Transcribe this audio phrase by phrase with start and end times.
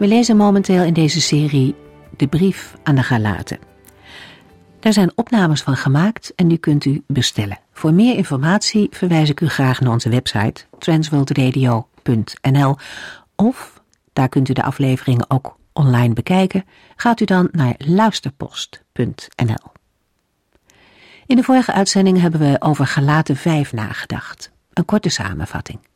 [0.00, 1.74] We lezen momenteel in deze serie
[2.16, 3.58] de brief aan de Galaten.
[4.78, 7.58] Daar zijn opnames van gemaakt en die kunt u bestellen.
[7.72, 12.76] Voor meer informatie verwijs ik u graag naar onze website transworldradio.nl
[13.36, 13.82] of,
[14.12, 16.64] daar kunt u de afleveringen ook online bekijken,
[16.96, 19.72] gaat u dan naar luisterpost.nl.
[21.26, 24.52] In de vorige uitzending hebben we over Galaten 5 nagedacht.
[24.72, 25.89] Een korte samenvatting.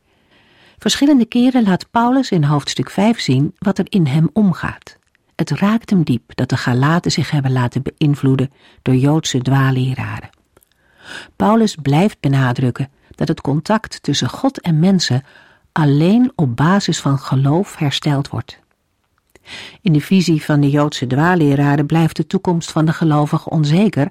[0.79, 4.99] Verschillende keren laat Paulus in hoofdstuk 5 zien wat er in hem omgaat.
[5.35, 10.31] Het raakt hem diep dat de Galaten zich hebben laten beïnvloeden door Joodse dwaaleraren.
[11.37, 15.25] Paulus blijft benadrukken dat het contact tussen God en mensen
[15.73, 18.63] alleen op basis van geloof hersteld wordt.
[19.81, 24.09] In de visie van de Joodse dwaaleraren blijft de toekomst van de gelovigen onzeker,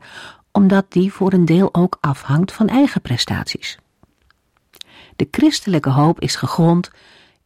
[0.51, 3.77] omdat die voor een deel ook afhangt van eigen prestaties.
[5.15, 6.91] De christelijke hoop is gegrond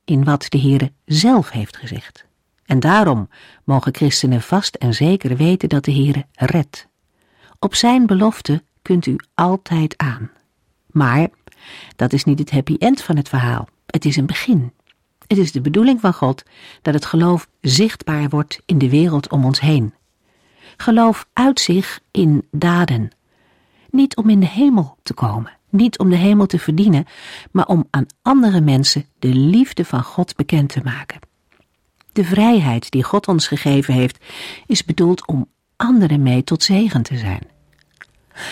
[0.05, 2.25] in wat de Heere zelf heeft gezegd.
[2.65, 3.29] En daarom
[3.63, 6.87] mogen christenen vast en zeker weten dat de Heere redt.
[7.59, 10.31] Op zijn belofte kunt u altijd aan.
[10.91, 11.27] Maar
[11.95, 13.67] dat is niet het happy end van het verhaal.
[13.85, 14.73] Het is een begin.
[15.27, 16.43] Het is de bedoeling van God
[16.81, 19.93] dat het geloof zichtbaar wordt in de wereld om ons heen.
[20.77, 23.09] Geloof uit zich in daden.
[23.89, 27.05] Niet om in de hemel te komen, niet om de hemel te verdienen,
[27.51, 31.19] maar om aan andere mensen de liefde van God bekend te maken.
[32.11, 34.25] De vrijheid die God ons gegeven heeft,
[34.65, 37.41] is bedoeld om anderen mee tot zegen te zijn.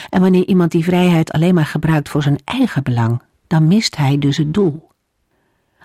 [0.09, 4.17] En wanneer iemand die vrijheid alleen maar gebruikt voor zijn eigen belang, dan mist hij
[4.17, 4.91] dus het doel.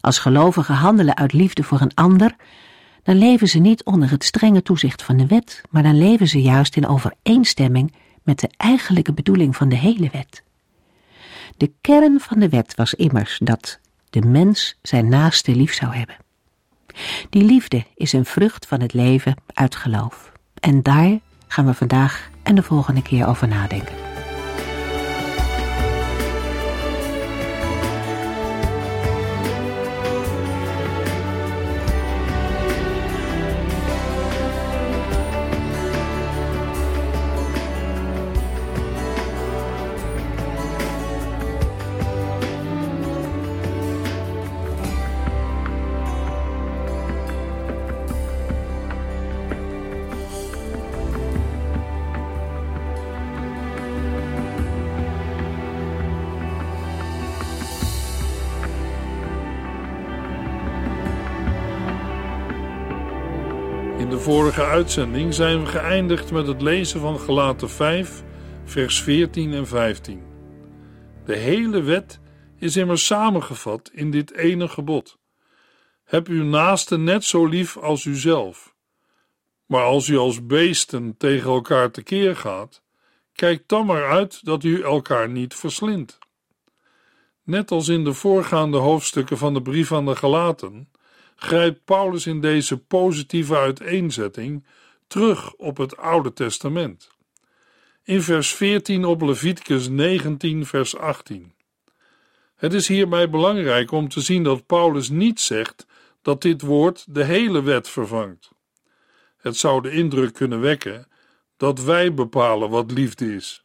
[0.00, 2.36] Als gelovigen handelen uit liefde voor een ander,
[3.02, 6.42] dan leven ze niet onder het strenge toezicht van de wet, maar dan leven ze
[6.42, 10.42] juist in overeenstemming met de eigenlijke bedoeling van de hele wet.
[11.56, 13.78] De kern van de wet was immers dat
[14.10, 16.16] de mens zijn naaste lief zou hebben.
[17.30, 20.32] Die liefde is een vrucht van het leven uit geloof.
[20.54, 21.18] En daar
[21.48, 23.99] gaan we vandaag en de volgende keer over nadenken.
[64.60, 68.22] Vorige uitzending zijn we geëindigd met het lezen van Galaten 5,
[68.64, 70.22] vers 14 en 15.
[71.24, 72.20] De hele wet
[72.58, 75.18] is immers samengevat in dit ene gebod.
[76.04, 78.74] Heb uw naaste net zo lief als uzelf.
[79.66, 82.82] Maar als u als beesten tegen elkaar tekeer gaat,
[83.32, 86.18] kijk dan maar uit dat u elkaar niet verslindt.
[87.44, 90.88] Net als in de voorgaande hoofdstukken van de brief aan de Galaten
[91.42, 94.64] grijpt Paulus in deze positieve uiteenzetting
[95.06, 97.10] terug op het Oude Testament.
[98.04, 101.52] In vers 14 op Leviticus 19, vers 18.
[102.56, 105.86] Het is hierbij belangrijk om te zien dat Paulus niet zegt
[106.22, 108.50] dat dit woord de hele wet vervangt.
[109.36, 111.08] Het zou de indruk kunnen wekken
[111.56, 113.62] dat wij bepalen wat liefde is.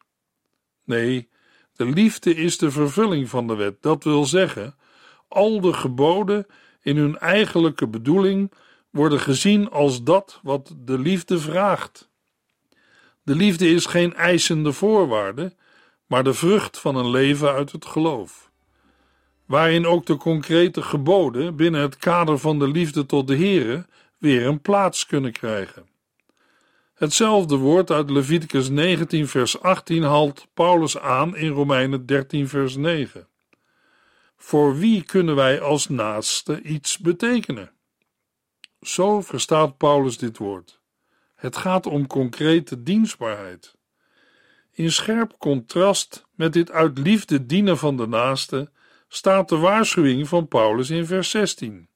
[0.84, 1.30] Nee,
[1.76, 3.82] de liefde is de vervulling van de wet.
[3.82, 4.76] Dat wil zeggen,
[5.28, 6.46] al de geboden
[6.86, 8.52] in hun eigenlijke bedoeling
[8.90, 12.10] worden gezien als dat wat de liefde vraagt.
[13.24, 15.56] De liefde is geen eisende voorwaarde,
[16.06, 18.52] maar de vrucht van een leven uit het geloof,
[19.46, 23.86] waarin ook de concrete geboden binnen het kader van de liefde tot de Here
[24.18, 25.88] weer een plaats kunnen krijgen.
[26.94, 33.28] Hetzelfde woord uit Leviticus 19, vers 18 haalt Paulus aan in Romeinen 13, vers 9.
[34.38, 37.72] Voor wie kunnen wij als naaste iets betekenen?
[38.82, 40.82] Zo verstaat Paulus dit woord.
[41.36, 43.76] Het gaat om concrete dienstbaarheid.
[44.72, 48.72] In scherp contrast met dit uit liefde dienen van de naaste
[49.08, 51.90] staat de waarschuwing van Paulus in vers 16.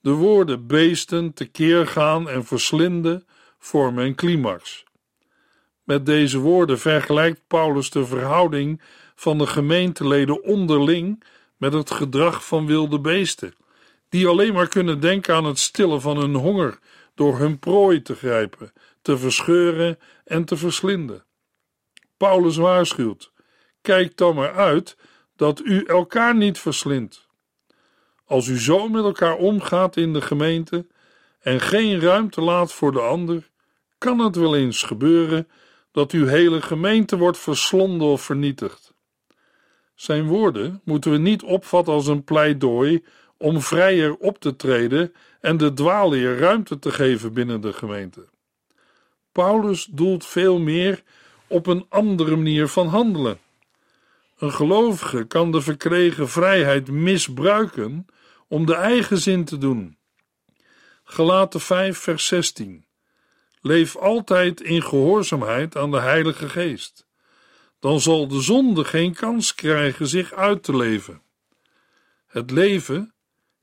[0.00, 3.26] De woorden beesten, tekeer gaan en verslinden
[3.58, 4.84] vormen een climax.
[5.84, 8.80] Met deze woorden vergelijkt Paulus de verhouding
[9.14, 11.24] van de gemeenteleden onderling
[11.58, 13.54] met het gedrag van wilde beesten,
[14.08, 16.78] die alleen maar kunnen denken aan het stillen van hun honger
[17.14, 18.72] door hun prooi te grijpen,
[19.02, 21.24] te verscheuren en te verslinden.
[22.16, 23.32] Paulus waarschuwt:
[23.82, 24.96] kijk dan maar uit
[25.36, 27.26] dat u elkaar niet verslindt.
[28.24, 30.86] Als u zo met elkaar omgaat in de gemeente
[31.40, 33.50] en geen ruimte laat voor de ander,
[33.98, 35.48] kan het wel eens gebeuren
[35.92, 38.94] dat uw hele gemeente wordt verslonden of vernietigd.
[39.98, 43.04] Zijn woorden moeten we niet opvatten als een pleidooi
[43.36, 48.28] om vrijer op te treden en de dwaalleer ruimte te geven binnen de gemeente.
[49.32, 51.02] Paulus doelt veel meer
[51.46, 53.38] op een andere manier van handelen.
[54.38, 58.06] Een gelovige kan de verkregen vrijheid misbruiken
[58.48, 59.96] om de eigen zin te doen.
[61.04, 62.84] Gelaten 5, vers 16.
[63.60, 67.07] Leef altijd in gehoorzaamheid aan de Heilige Geest.
[67.78, 71.22] Dan zal de zonde geen kans krijgen zich uit te leven.
[72.26, 73.12] Het leven,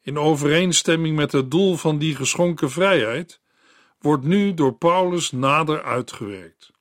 [0.01, 3.39] in overeenstemming met het doel van die geschonken vrijheid,
[3.99, 6.71] wordt nu door Paulus nader uitgewerkt.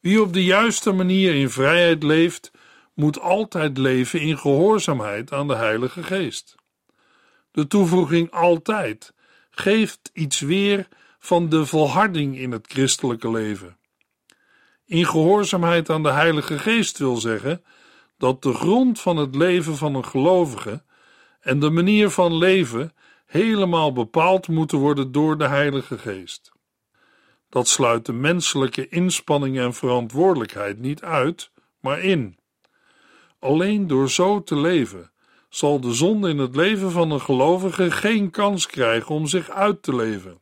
[0.00, 2.50] Wie op de juiste manier in vrijheid leeft,
[2.94, 6.54] moet altijd leven in gehoorzaamheid aan de Heilige Geest.
[7.50, 9.14] De toevoeging altijd
[9.50, 13.76] geeft iets weer van de volharding in het christelijke leven.
[14.90, 17.64] In gehoorzaamheid aan de Heilige Geest wil zeggen
[18.18, 20.82] dat de grond van het leven van een gelovige
[21.40, 22.92] en de manier van leven
[23.26, 26.52] helemaal bepaald moeten worden door de Heilige Geest.
[27.48, 31.50] Dat sluit de menselijke inspanning en verantwoordelijkheid niet uit,
[31.80, 32.38] maar in.
[33.38, 35.10] Alleen door zo te leven
[35.48, 39.82] zal de zonde in het leven van een gelovige geen kans krijgen om zich uit
[39.82, 40.40] te leven.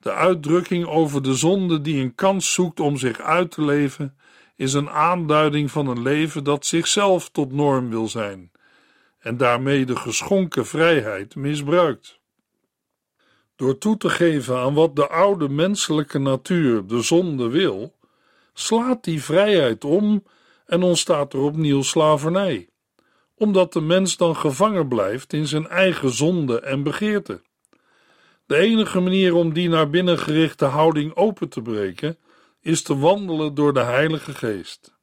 [0.00, 4.16] De uitdrukking over de zonde die een kans zoekt om zich uit te leven,
[4.56, 8.50] is een aanduiding van een leven dat zichzelf tot norm wil zijn
[9.20, 12.18] en daarmee de geschonken vrijheid misbruikt.
[13.56, 17.96] Door toe te geven aan wat de oude menselijke natuur, de zonde, wil,
[18.52, 20.24] slaat die vrijheid om
[20.66, 22.68] en ontstaat er opnieuw slavernij,
[23.34, 27.40] omdat de mens dan gevangen blijft in zijn eigen zonde en begeerte.
[28.50, 32.18] De enige manier om die naar binnen gerichte houding open te breken,
[32.60, 34.94] is te wandelen door de Heilige Geest.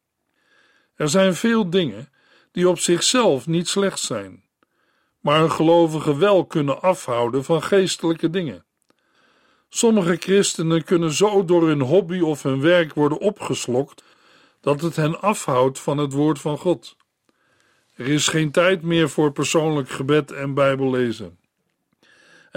[0.95, 2.09] Er zijn veel dingen
[2.51, 4.43] die op zichzelf niet slecht zijn,
[5.19, 8.65] maar een gelovige wel kunnen afhouden van geestelijke dingen.
[9.69, 14.03] Sommige christenen kunnen zo door hun hobby of hun werk worden opgeslokt
[14.61, 16.95] dat het hen afhoudt van het woord van God.
[17.95, 21.45] Er is geen tijd meer voor persoonlijk gebed en Bijbellezen.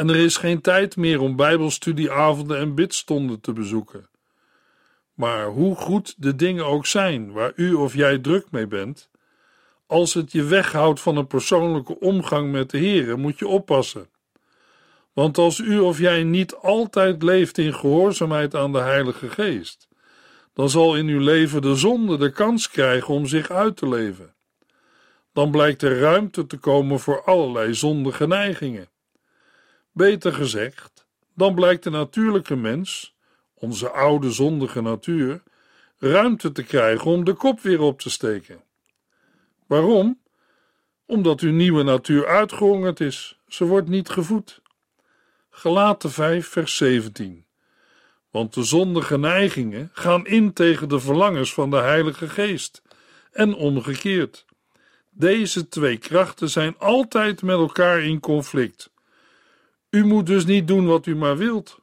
[0.01, 4.09] En er is geen tijd meer om Bijbelstudieavonden en bidstonden te bezoeken.
[5.15, 9.11] Maar hoe goed de dingen ook zijn waar u of jij druk mee bent,
[9.87, 14.09] als het je weghoudt van een persoonlijke omgang met de Heer, moet je oppassen.
[15.13, 19.89] Want als u of jij niet altijd leeft in gehoorzaamheid aan de Heilige Geest,
[20.55, 24.35] dan zal in uw leven de zonde de kans krijgen om zich uit te leven.
[25.33, 28.89] Dan blijkt er ruimte te komen voor allerlei zondige neigingen.
[29.93, 33.15] Beter gezegd, dan blijkt de natuurlijke mens,
[33.55, 35.43] onze oude zondige natuur,
[35.99, 38.63] ruimte te krijgen om de kop weer op te steken.
[39.67, 40.21] Waarom?
[41.07, 44.63] Omdat uw nieuwe natuur uitgehongerd is, ze wordt niet gevoed.
[45.51, 47.45] Gelaten 5, vers 17.
[48.31, 52.83] Want de zondige neigingen gaan in tegen de verlangens van de Heilige Geest
[53.33, 54.45] en omgekeerd.
[55.11, 58.91] Deze twee krachten zijn altijd met elkaar in conflict.
[59.91, 61.81] U moet dus niet doen wat u maar wilt.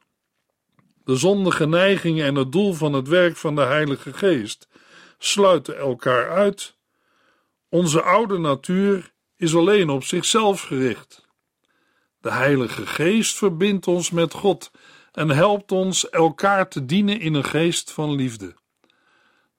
[1.04, 4.68] De zondige neigingen en het doel van het werk van de Heilige Geest
[5.18, 6.76] sluiten elkaar uit.
[7.68, 11.26] Onze oude natuur is alleen op zichzelf gericht.
[12.20, 14.70] De Heilige Geest verbindt ons met God
[15.12, 18.54] en helpt ons elkaar te dienen in een geest van liefde.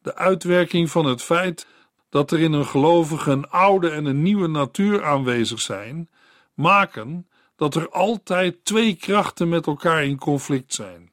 [0.01, 1.67] De uitwerking van het feit
[2.09, 6.09] dat er in een gelovige een oude en een nieuwe natuur aanwezig zijn,
[6.53, 7.27] maken
[7.59, 11.11] dat er altijd twee krachten met elkaar in conflict zijn.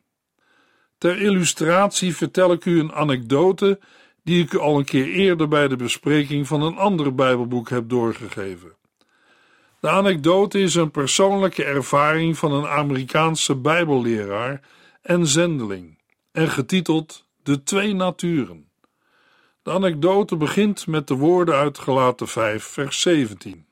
[0.98, 3.78] Ter illustratie vertel ik u een anekdote
[4.22, 7.88] die ik u al een keer eerder bij de bespreking van een ander Bijbelboek heb
[7.88, 8.74] doorgegeven.
[9.80, 14.60] De anekdote is een persoonlijke ervaring van een Amerikaanse Bijbelleraar
[15.02, 15.98] en zendeling
[16.32, 18.68] en getiteld De Twee Naturen.
[19.62, 23.65] De anekdote begint met de woorden uit Gelaten 5, vers 17.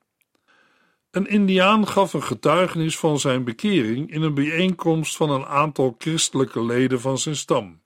[1.15, 6.65] Een Indiaan gaf een getuigenis van zijn bekering in een bijeenkomst van een aantal christelijke
[6.65, 7.81] leden van zijn stam.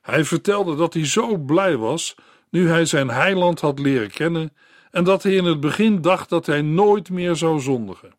[0.00, 2.14] Hij vertelde dat hij zo blij was
[2.50, 4.56] nu hij zijn heiland had leren kennen
[4.90, 8.14] en dat hij in het begin dacht dat hij nooit meer zou zondigen.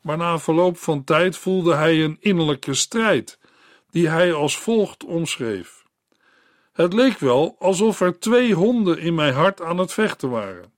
[0.00, 3.38] Maar na verloop van tijd voelde hij een innerlijke strijd,
[3.90, 5.84] die hij als volgt omschreef.
[6.72, 10.74] Het leek wel alsof er twee honden in mijn hart aan het vechten waren.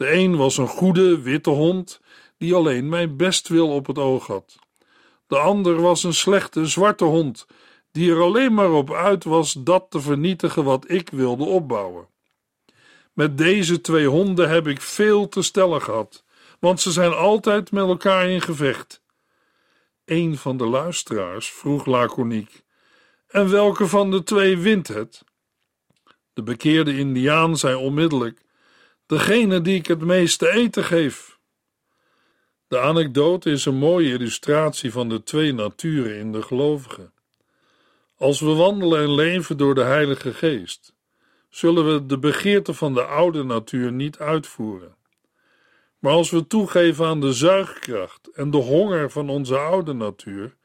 [0.00, 2.00] De een was een goede witte hond
[2.38, 4.58] die alleen mijn bestwil op het oog had.
[5.26, 7.46] De ander was een slechte zwarte hond
[7.92, 12.08] die er alleen maar op uit was dat te vernietigen wat ik wilde opbouwen.
[13.12, 16.24] Met deze twee honden heb ik veel te stellen gehad,
[16.60, 19.02] want ze zijn altijd met elkaar in gevecht.
[20.04, 22.62] Een van de luisteraars vroeg laconiek:
[23.26, 25.24] En welke van de twee wint het?
[26.32, 28.48] De bekeerde Indiaan zei onmiddellijk:
[29.10, 31.38] Degene die ik het meeste eten geef.
[32.68, 37.12] De anekdote is een mooie illustratie van de twee naturen in de gelovigen.
[38.16, 40.94] Als we wandelen en leven door de Heilige Geest,
[41.48, 44.96] zullen we de begeerte van de oude natuur niet uitvoeren.
[45.98, 50.56] Maar als we toegeven aan de zuigkracht en de honger van onze oude natuur,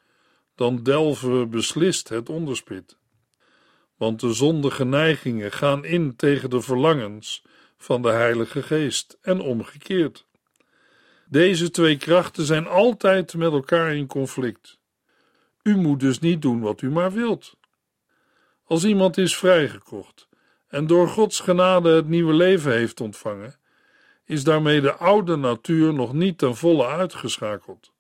[0.56, 2.98] dan delven we beslist het onderspit.
[3.98, 7.44] Want de zondige neigingen gaan in tegen de verlangens
[7.78, 10.26] van de Heilige Geest en omgekeerd.
[11.26, 14.80] Deze twee krachten zijn altijd met elkaar in conflict.
[15.64, 17.56] U moet dus niet doen wat u maar wilt.
[18.64, 20.28] Als iemand is vrijgekocht
[20.68, 23.56] en door Gods genade het nieuwe leven heeft ontvangen,
[24.26, 27.92] is daarmee de oude natuur nog niet ten volle uitgeschakeld.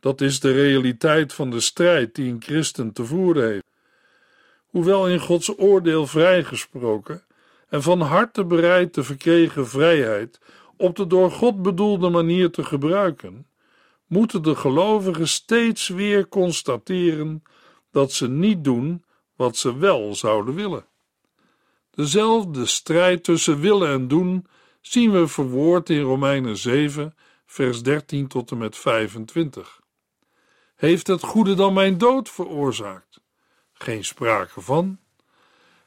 [0.00, 3.66] Dat is de realiteit van de strijd die een christen te voeren heeft.
[4.66, 7.22] Hoewel in Gods oordeel vrijgesproken
[7.68, 10.40] en van harte bereid de verkregen vrijheid
[10.76, 13.46] op de door God bedoelde manier te gebruiken,
[14.06, 17.42] moeten de gelovigen steeds weer constateren
[17.90, 19.04] dat ze niet doen
[19.36, 20.86] wat ze wel zouden willen.
[21.90, 24.46] Dezelfde strijd tussen willen en doen
[24.80, 27.14] zien we verwoord in Romeinen 7,
[27.46, 29.80] vers 13 tot en met 25.
[30.74, 33.20] Heeft het goede dan mijn dood veroorzaakt?
[33.72, 34.98] Geen sprake van.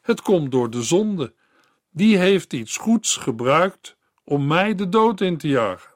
[0.01, 1.33] Het komt door de zonde.
[1.91, 5.91] Die heeft iets goeds gebruikt om mij de dood in te jagen.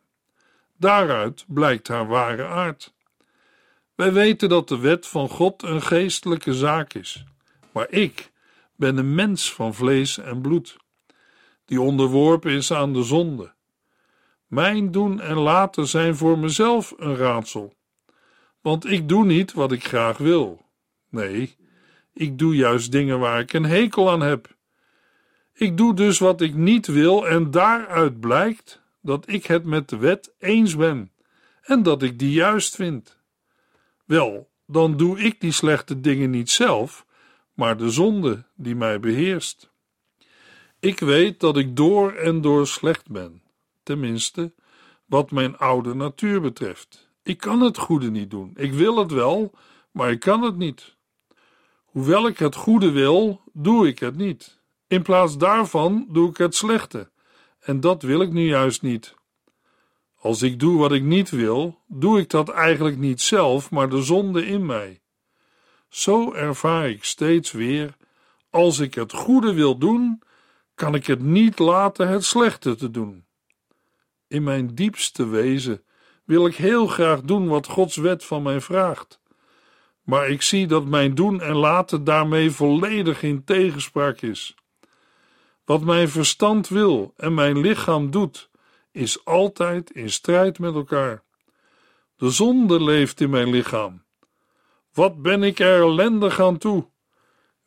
[0.78, 2.94] Daaruit blijkt haar ware aard.
[3.96, 7.24] Wij weten dat de wet van God een geestelijke zaak is,
[7.72, 8.32] maar ik
[8.76, 10.78] ben een mens van vlees en bloed,
[11.66, 13.54] die onderworpen is aan de zonde.
[14.48, 17.74] Mijn doen en laten zijn voor mezelf een raadsel,
[18.62, 20.62] want ik doe niet wat ik graag wil.
[21.10, 21.56] Nee,
[22.14, 24.55] ik doe juist dingen waar ik een hekel aan heb.
[25.58, 29.98] Ik doe dus wat ik niet wil en daaruit blijkt dat ik het met de
[29.98, 31.12] wet eens ben
[31.62, 33.18] en dat ik die juist vind.
[34.06, 37.06] Wel, dan doe ik die slechte dingen niet zelf,
[37.54, 39.72] maar de zonde die mij beheerst.
[40.80, 43.42] Ik weet dat ik door en door slecht ben,
[43.84, 44.54] tenminste,
[45.06, 47.10] wat mijn oude natuur betreft.
[47.24, 48.52] Ik kan het goede niet doen.
[48.56, 49.52] Ik wil het wel,
[49.92, 50.96] maar ik kan het niet.
[51.86, 54.55] Hoewel ik het goede wil, doe ik het niet.
[54.88, 57.12] In plaats daarvan doe ik het slechte.
[57.60, 59.16] En dat wil ik nu juist niet.
[60.16, 64.02] Als ik doe wat ik niet wil, doe ik dat eigenlijk niet zelf, maar de
[64.02, 65.02] zonde in mij.
[65.90, 67.98] Zo ervaar ik steeds weer:
[68.50, 70.22] als ik het goede wil doen,
[70.76, 73.26] kan ik het niet laten het slechte te doen.
[74.28, 75.84] In mijn diepste wezen
[76.24, 79.20] wil ik heel graag doen wat Gods wet van mij vraagt.
[80.02, 84.56] Maar ik zie dat mijn doen en laten daarmee volledig in tegenspraak is.
[85.66, 88.50] Wat mijn verstand wil en mijn lichaam doet,
[88.92, 91.24] is altijd in strijd met elkaar.
[92.18, 94.04] De zonde leeft in mijn lichaam.
[94.94, 96.88] Wat ben ik er ellendig aan toe?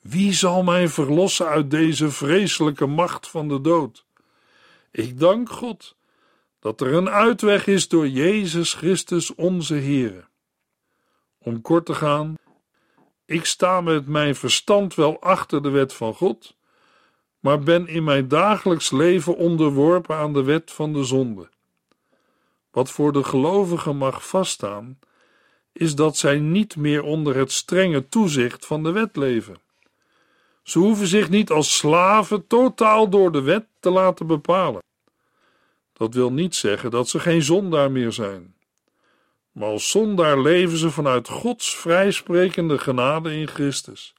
[0.00, 4.06] Wie zal mij verlossen uit deze vreselijke macht van de dood?
[4.90, 5.96] Ik dank God
[6.60, 10.28] dat er een uitweg is door Jezus Christus onze Heer.
[11.38, 12.34] Om kort te gaan,
[13.24, 16.56] ik sta met mijn verstand wel achter de wet van God,
[17.40, 21.48] maar ben in mijn dagelijks leven onderworpen aan de wet van de zonde.
[22.70, 24.98] Wat voor de gelovigen mag vaststaan,
[25.72, 29.56] is dat zij niet meer onder het strenge toezicht van de wet leven.
[30.62, 34.82] Ze hoeven zich niet als slaven totaal door de wet te laten bepalen.
[35.92, 38.54] Dat wil niet zeggen dat ze geen zondaar meer zijn.
[39.52, 44.14] Maar als zondaar leven ze vanuit Gods vrijsprekende genade in Christus.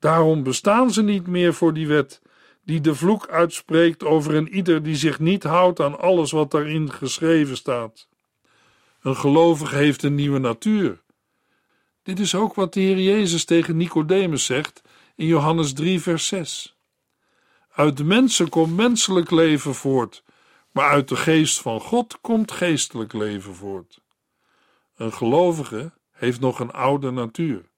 [0.00, 2.22] Daarom bestaan ze niet meer voor die wet,
[2.64, 6.92] die de vloek uitspreekt over een ieder die zich niet houdt aan alles wat daarin
[6.92, 8.08] geschreven staat.
[9.02, 11.02] Een gelovige heeft een nieuwe natuur.
[12.02, 14.82] Dit is ook wat de Heer Jezus tegen Nicodemus zegt
[15.16, 16.76] in Johannes 3, vers 6.
[17.70, 20.22] Uit de mensen komt menselijk leven voort,
[20.70, 24.00] maar uit de geest van God komt geestelijk leven voort.
[24.96, 27.69] Een gelovige heeft nog een oude natuur,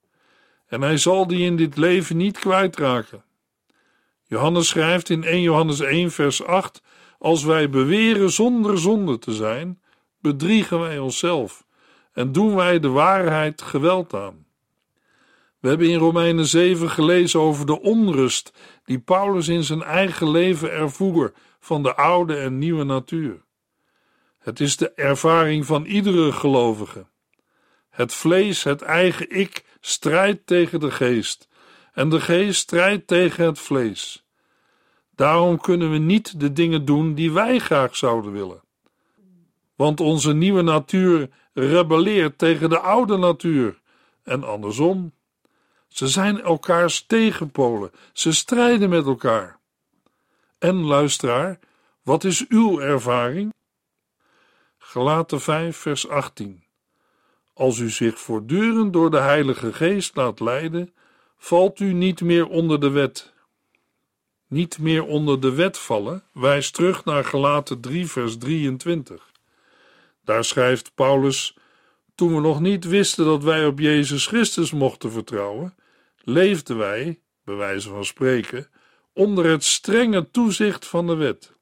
[0.72, 3.24] en hij zal die in dit leven niet kwijtraken.
[4.26, 6.82] Johannes schrijft in 1 Johannes 1, vers 8:
[7.18, 9.82] Als wij beweren zonder zonde te zijn,
[10.20, 11.64] bedriegen wij onszelf
[12.12, 14.46] en doen wij de waarheid geweld aan.
[15.58, 18.52] We hebben in Romeinen 7 gelezen over de onrust
[18.84, 23.44] die Paulus in zijn eigen leven ervoer van de oude en nieuwe natuur.
[24.38, 27.06] Het is de ervaring van iedere gelovige.
[27.90, 31.48] Het vlees, het eigen ik, strijdt tegen de geest,
[31.92, 34.24] en de geest strijdt tegen het vlees.
[35.14, 38.62] Daarom kunnen we niet de dingen doen die wij graag zouden willen.
[39.74, 43.80] Want onze nieuwe natuur rebelleert tegen de oude natuur
[44.22, 45.12] en andersom.
[45.88, 49.58] Ze zijn elkaars tegenpolen, ze strijden met elkaar.
[50.58, 51.58] En luisteraar,
[52.02, 53.52] wat is uw ervaring?
[54.78, 56.64] Gelaten 5, vers 18.
[57.62, 60.94] Als u zich voortdurend door de Heilige Geest laat leiden,
[61.36, 63.32] valt u niet meer onder de wet.
[64.48, 69.30] Niet meer onder de wet vallen wijst terug naar Gelaten 3, vers 23.
[70.24, 71.56] Daar schrijft Paulus:
[72.14, 75.74] Toen we nog niet wisten dat wij op Jezus Christus mochten vertrouwen,
[76.16, 78.68] leefden wij, bij wijze van spreken,
[79.12, 81.52] onder het strenge toezicht van de wet.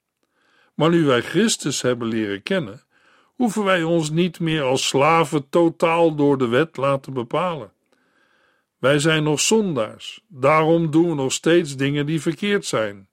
[0.75, 2.85] Maar nu wij Christus hebben leren kennen,
[3.41, 7.73] hoeven wij ons niet meer als slaven totaal door de wet laten bepalen.
[8.79, 13.09] Wij zijn nog zondaars, daarom doen we nog steeds dingen die verkeerd zijn.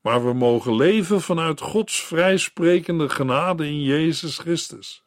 [0.00, 5.04] Maar we mogen leven vanuit Gods vrijsprekende genade in Jezus Christus.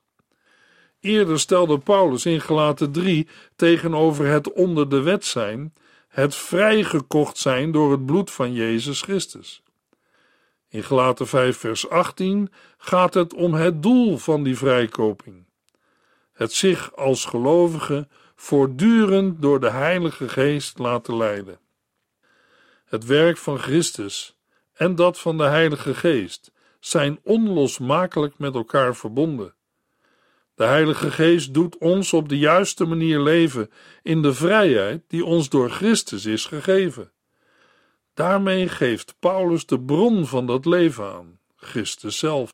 [0.99, 5.73] Eerder stelde Paulus in Gelaten 3 tegenover het onder de wet zijn,
[6.07, 9.63] het vrijgekocht zijn door het bloed van Jezus Christus.
[10.75, 15.45] In Gelaten 5 vers 18 gaat het om het doel van die vrijkoping.
[16.33, 21.59] Het zich als gelovige voortdurend door de Heilige Geest laten leiden.
[22.85, 24.37] Het werk van Christus
[24.73, 29.53] en dat van de Heilige Geest zijn onlosmakelijk met elkaar verbonden.
[30.55, 33.71] De Heilige Geest doet ons op de juiste manier leven
[34.03, 37.11] in de vrijheid die ons door Christus is gegeven.
[38.15, 42.53] Daarmee geeft Paulus de bron van dat leven aan, Christus zelf.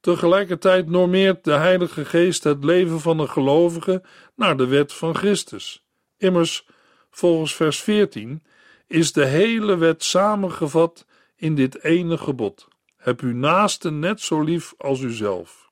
[0.00, 4.02] Tegelijkertijd normeert de Heilige Geest het leven van een gelovige
[4.34, 5.84] naar de wet van Christus.
[6.18, 6.66] Immers,
[7.10, 8.42] volgens vers 14,
[8.86, 14.74] is de hele wet samengevat in dit ene gebod: heb uw naaste net zo lief
[14.76, 15.70] als uzelf.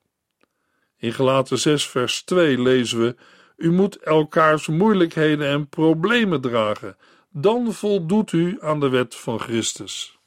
[0.97, 3.15] In Gelaten 6, vers 2 lezen we:
[3.57, 6.97] U moet elkaars moeilijkheden en problemen dragen,
[7.37, 10.17] dan voldoet u aan de wet van Christus.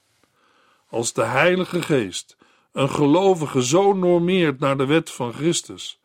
[0.89, 2.37] Als de Heilige Geest
[2.73, 6.01] een gelovige zo normeert naar de wet van Christus,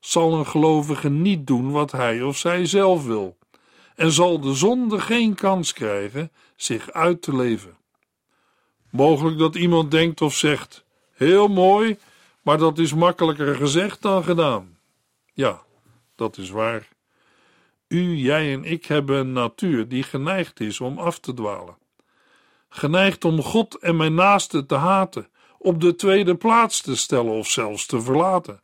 [0.00, 3.36] zal een gelovige niet doen wat hij of zij zelf wil,
[3.94, 7.76] en zal de zonde geen kans krijgen zich uit te leven.
[8.90, 11.98] Mogelijk dat iemand denkt of zegt: heel mooi,
[12.42, 14.78] maar dat is makkelijker gezegd dan gedaan.
[15.34, 15.62] Ja,
[16.14, 16.88] dat is waar.
[17.88, 21.76] U, jij en ik hebben een natuur die geneigd is om af te dwalen.
[22.68, 27.48] Geneigd om God en mijn naaste te haten, op de tweede plaats te stellen of
[27.48, 28.62] zelfs te verlaten.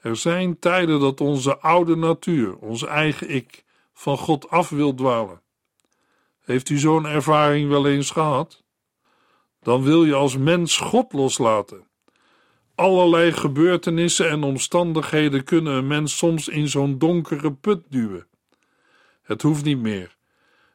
[0.00, 5.40] Er zijn tijden dat onze oude natuur, ons eigen ik, van God af wil dwalen.
[6.40, 8.62] Heeft u zo'n ervaring wel eens gehad?
[9.62, 11.86] Dan wil je als mens God loslaten.
[12.80, 18.26] Allerlei gebeurtenissen en omstandigheden kunnen een mens soms in zo'n donkere put duwen.
[19.22, 20.16] Het hoeft niet meer.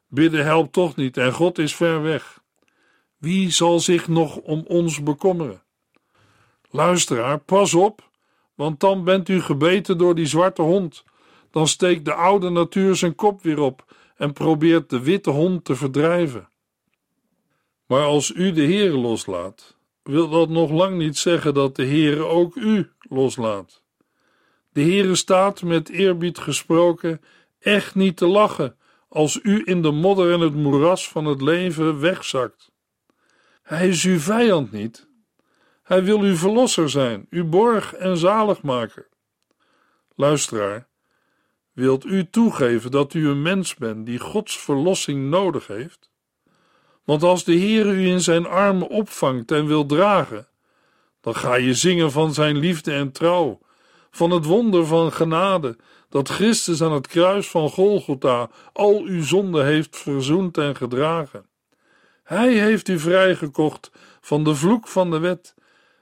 [0.08, 2.42] Bidden helpt toch niet en God is ver weg.
[3.18, 5.64] Wie zal zich nog om ons bekommeren?
[6.70, 8.10] Luisteraar, pas op,
[8.56, 11.04] want dan bent u gebeten door die zwarte hond.
[11.52, 15.76] Dan steekt de oude natuur zijn kop weer op en probeert de witte hond te
[15.76, 16.50] verdrijven.
[17.86, 19.75] Maar als u de Heer loslaat,
[20.08, 23.84] wil dat nog lang niet zeggen dat de Heere ook u loslaat.
[24.72, 27.22] De Heere staat, met eerbied gesproken,
[27.60, 28.78] echt niet te lachen
[29.10, 32.72] als u in de modder en het moeras van het leven wegzakt.
[33.62, 35.08] Hij is uw vijand niet.
[35.84, 39.10] Hij wil uw verlosser zijn, uw borg en zaligmaker.
[40.16, 40.88] Luisteraar,
[41.72, 46.12] wilt u toegeven dat u een mens bent die Gods verlossing nodig heeft?
[47.06, 50.48] Want als de Heer u in zijn armen opvangt en wil dragen,
[51.22, 53.60] dan ga je zingen van zijn liefde en trouw,
[54.12, 55.78] van het wonder van genade,
[56.10, 61.46] dat Christus aan het kruis van Golgotha al uw zonden heeft verzoend en gedragen.
[62.24, 63.92] Hij heeft u vrijgekocht
[64.22, 65.56] van de vloek van de wet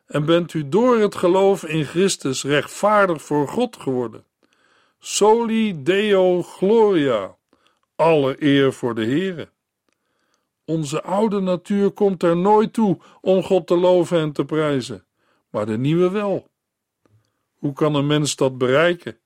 [0.05, 4.25] en bent u door het geloof in Christus rechtvaardig voor God geworden.
[4.99, 7.35] Soli Deo Gloria,
[7.95, 9.52] alle eer voor de Heere.
[10.65, 15.06] Onze oude natuur komt er nooit toe om God te loven en te prijzen,
[15.49, 16.47] maar de nieuwe wel.
[17.54, 19.17] Hoe kan een mens dat bereiken?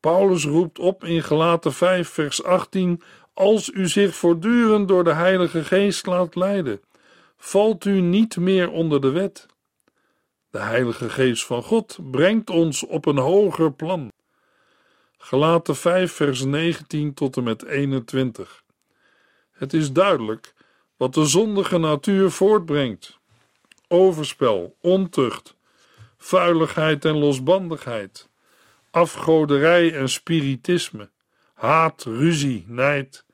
[0.00, 3.02] Paulus roept op in Galaten 5, vers 18:
[3.34, 6.80] Als u zich voortdurend door de Heilige Geest laat leiden,
[7.36, 9.46] valt u niet meer onder de wet.
[10.50, 14.12] De Heilige Geest van God brengt ons op een hoger plan.
[15.18, 18.61] Galaten 5, vers 19 tot en met 21.
[19.52, 20.54] Het is duidelijk
[20.96, 23.18] wat de zondige natuur voortbrengt:
[23.88, 25.56] overspel, ontucht,
[26.18, 28.28] vuiligheid en losbandigheid,
[28.90, 31.10] afgoderij en spiritisme,
[31.54, 33.24] haat, ruzie, nijd,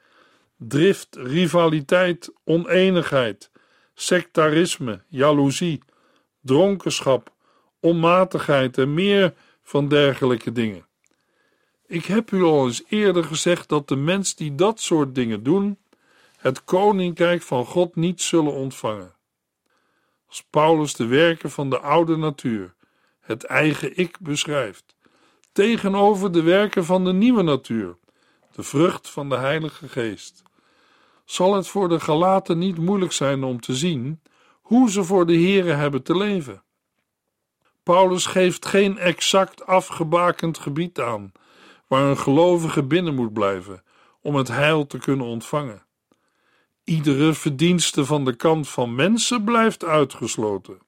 [0.56, 3.50] drift, rivaliteit, oneenigheid,
[3.94, 5.82] sectarisme, jaloezie,
[6.40, 7.32] dronkenschap,
[7.80, 10.86] onmatigheid en meer van dergelijke dingen.
[11.86, 15.78] Ik heb u al eens eerder gezegd dat de mens die dat soort dingen doen,
[16.48, 19.14] het koninkrijk van God niet zullen ontvangen.
[20.28, 22.74] Als Paulus de werken van de oude natuur,
[23.20, 24.96] het eigen ik, beschrijft,
[25.52, 27.96] tegenover de werken van de nieuwe natuur,
[28.52, 30.42] de vrucht van de Heilige Geest,
[31.24, 34.22] zal het voor de Galaten niet moeilijk zijn om te zien
[34.60, 36.62] hoe ze voor de Here hebben te leven.
[37.82, 41.32] Paulus geeft geen exact afgebakend gebied aan
[41.86, 43.82] waar een gelovige binnen moet blijven
[44.20, 45.86] om het heil te kunnen ontvangen.
[46.88, 50.78] Iedere verdienste van de kant van mensen blijft uitgesloten.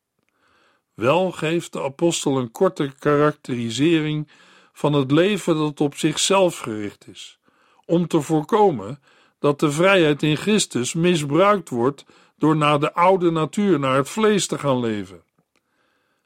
[0.95, 4.29] Wel geeft de apostel een korte karakterisering
[4.73, 7.39] van het leven dat op zichzelf gericht is,
[7.85, 9.01] om te voorkomen
[9.39, 12.05] dat de vrijheid in Christus misbruikt wordt
[12.39, 15.23] door naar de oude natuur, naar het vlees te gaan leven.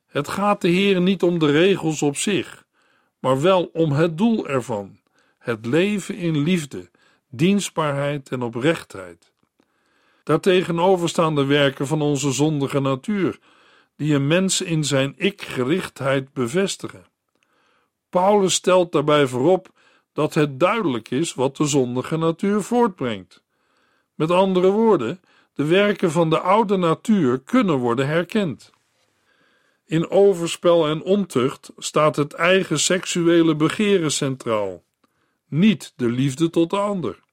[0.07, 2.65] Het gaat de Heer niet om de regels op zich,
[3.19, 4.99] maar wel om het doel ervan:
[5.39, 6.91] het leven in liefde,
[7.29, 9.33] dienstbaarheid en oprechtheid.
[10.25, 13.39] Daartegenover staan de werken van onze zondige natuur,
[13.97, 17.07] die een mens in zijn ik-gerichtheid bevestigen.
[18.11, 19.69] Paulus stelt daarbij voorop
[20.13, 23.43] dat het duidelijk is wat de zondige natuur voortbrengt.
[24.15, 25.21] Met andere woorden,
[25.55, 28.73] de werken van de oude natuur kunnen worden herkend.
[29.85, 34.83] In overspel en ontucht staat het eigen seksuele begeren centraal,
[35.49, 37.24] niet de liefde tot de ander.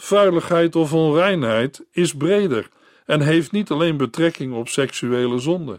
[0.00, 2.68] Vuiligheid of onreinheid is breder
[3.06, 5.78] en heeft niet alleen betrekking op seksuele zonde.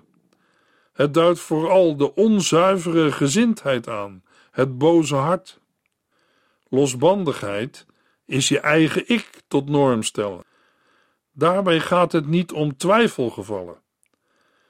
[0.93, 5.59] Het duidt vooral de onzuivere gezindheid aan, het boze hart.
[6.69, 7.85] Losbandigheid
[8.25, 10.43] is je eigen ik tot norm stellen.
[11.31, 13.81] Daarbij gaat het niet om twijfelgevallen.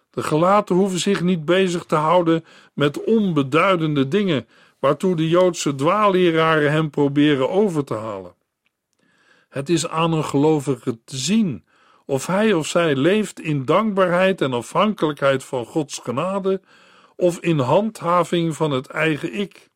[0.09, 4.47] De gelaten hoeven zich niet bezig te houden met onbeduidende dingen
[4.79, 8.37] waartoe de Joodse dwaalleraren hem proberen over te halen.
[9.49, 11.65] Het is aan een gelovige te zien
[12.05, 16.61] of hij of zij leeft in dankbaarheid en afhankelijkheid van Gods genade
[17.15, 19.69] of in handhaving van het eigen ik.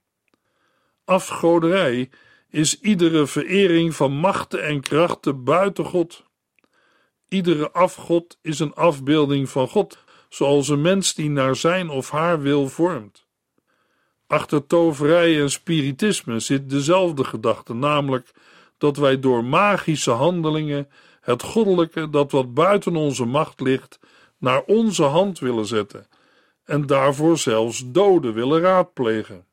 [1.06, 2.10] Afgoderij
[2.50, 6.24] is iedere verering van machten en krachten buiten God.
[7.28, 12.42] Iedere afgod is een afbeelding van God, zoals een mens die naar zijn of haar
[12.42, 13.26] wil vormt.
[14.28, 18.32] Achter toverij en spiritisme zit dezelfde gedachte, namelijk
[18.84, 20.90] dat wij door magische handelingen
[21.22, 24.00] het goddelijke dat wat buiten onze macht ligt,
[24.38, 26.08] naar onze hand willen zetten
[26.66, 29.46] en daarvoor zelfs doden willen raadplegen.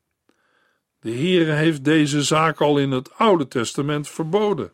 [0.99, 4.73] De Heere heeft deze zaak al in het Oude Testament verboden.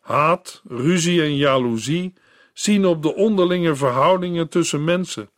[0.00, 2.12] Haat, ruzie en jaloezie
[2.52, 5.30] zien op de onderlinge verhoudingen tussen mensen,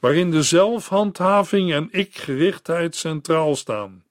[0.00, 4.04] waarin de zelfhandhaving en ikgerichtheid centraal staan.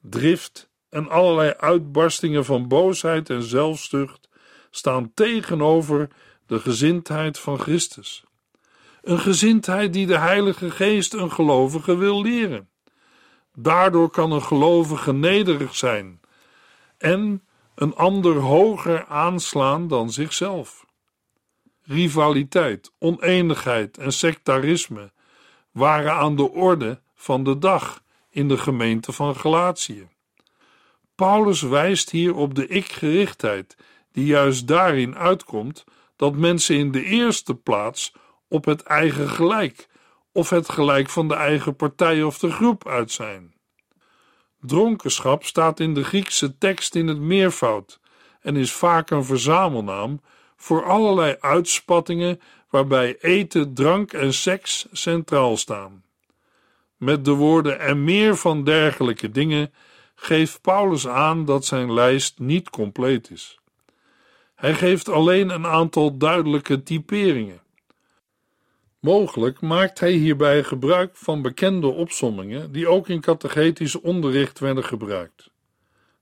[0.00, 4.28] Drift en allerlei uitbarstingen van boosheid en zelfstucht
[4.70, 6.08] staan tegenover
[6.46, 8.24] de gezindheid van Christus.
[9.02, 12.68] Een gezindheid die de Heilige Geest een gelovige wil leren.
[13.54, 16.20] Daardoor kan een gelovige nederig zijn
[16.98, 20.86] en een ander hoger aanslaan dan zichzelf.
[21.82, 25.12] Rivaliteit, oneenigheid en sectarisme
[25.70, 30.08] waren aan de orde van de dag in de gemeente van Galatië.
[31.16, 33.76] Paulus wijst hier op de ik-gerichtheid
[34.12, 35.84] die juist daarin uitkomt
[36.16, 38.12] dat mensen in de eerste plaats
[38.48, 39.88] op het eigen gelijk
[40.32, 43.54] of het gelijk van de eigen partij of de groep uit zijn.
[44.60, 48.00] Dronkenschap staat in de Griekse tekst in het meervoud
[48.40, 50.20] en is vaak een verzamelnaam
[50.56, 56.04] voor allerlei uitspattingen waarbij eten, drank en seks centraal staan.
[56.96, 59.72] Met de woorden en meer van dergelijke dingen
[60.16, 63.58] geeft Paulus aan dat zijn lijst niet compleet is.
[64.54, 67.60] Hij geeft alleen een aantal duidelijke typeringen.
[69.00, 75.50] Mogelijk maakt hij hierbij gebruik van bekende opsommingen die ook in catechetisch onderricht werden gebruikt.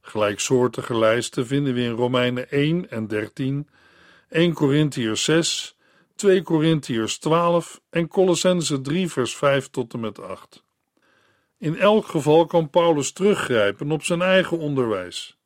[0.00, 3.68] Gelijksoortige lijsten vinden we in Romeinen 1 en 13,
[4.28, 5.76] 1 Corinthiërs 6,
[6.14, 10.64] 2 Corinthiërs 12 en Colossense 3 vers 5 tot en met 8.
[11.64, 15.38] In elk geval kan Paulus teruggrijpen op zijn eigen onderwijs.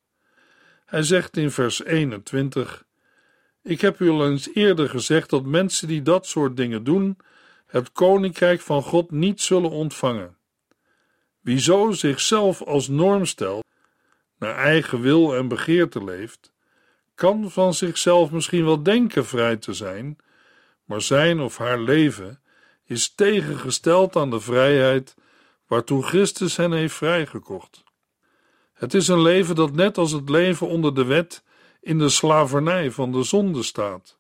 [0.87, 2.85] Hij zegt in vers 21:
[3.63, 7.19] Ik heb u al eens eerder gezegd dat mensen die dat soort dingen doen,
[7.67, 10.37] het koninkrijk van God niet zullen ontvangen.
[11.41, 13.65] Wie zo zichzelf als norm stelt,
[14.39, 16.53] naar eigen wil en begeerte leeft,
[17.15, 20.17] kan van zichzelf misschien wel denken vrij te zijn,
[20.85, 22.41] maar zijn of haar leven
[22.85, 25.17] is tegengesteld aan de vrijheid
[25.69, 27.85] waartoe Christus hen heeft vrijgekocht.
[28.73, 31.45] Het is een leven dat net als het leven onder de wet
[31.81, 34.19] in de slavernij van de zonde staat.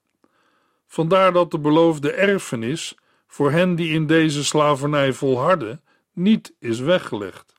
[0.87, 2.95] Vandaar dat de beloofde erfenis
[3.27, 5.83] voor hen die in deze slavernij volharden
[6.13, 7.53] niet is weggelegd.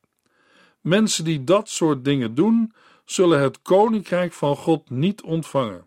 [0.81, 2.73] Mensen die dat soort dingen doen,
[3.05, 5.85] zullen het koninkrijk van God niet ontvangen.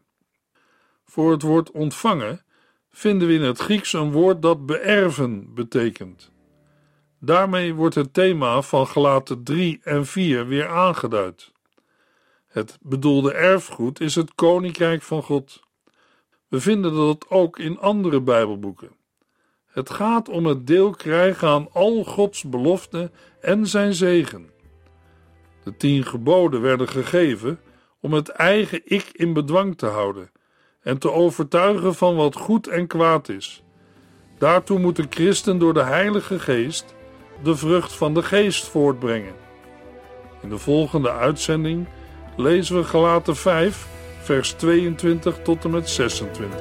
[1.05, 2.45] Voor het woord ontvangen
[2.91, 6.32] vinden we in het Grieks een woord dat beërven betekent.
[7.25, 11.53] Daarmee wordt het thema van gelaten 3 en 4 weer aangeduid.
[12.47, 15.63] Het bedoelde erfgoed is het koninkrijk van God.
[16.49, 18.91] We vinden dat ook in andere Bijbelboeken.
[19.67, 24.51] Het gaat om het deel krijgen aan al Gods beloften en zijn zegen.
[25.65, 27.61] De tien geboden werden gegeven
[28.01, 30.31] om het eigen ik in bedwang te houden
[30.81, 33.63] en te overtuigen van wat goed en kwaad is.
[34.39, 36.95] Daartoe moet de christen door de Heilige Geest
[37.42, 39.35] de vrucht van de geest voortbrengen.
[40.42, 41.87] In de volgende uitzending
[42.37, 43.87] lezen we Galaten 5,
[44.20, 46.61] vers 22 tot en met 26.